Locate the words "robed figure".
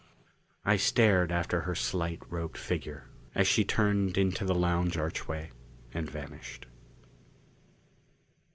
2.27-3.07